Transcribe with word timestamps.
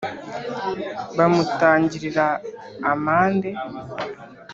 amutangirira 1.23 2.27
amande 2.91 3.49